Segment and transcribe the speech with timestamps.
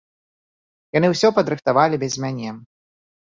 [0.97, 2.49] Яны ўсё падрыхтавалі без мяне.